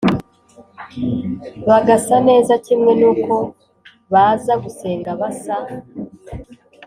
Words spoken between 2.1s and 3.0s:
neza kimwe